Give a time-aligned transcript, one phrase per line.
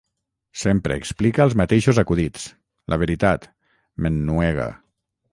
[0.59, 2.47] Sempre explica els mateixos acudits:
[2.93, 3.45] la veritat,
[4.07, 4.67] m'ennuega.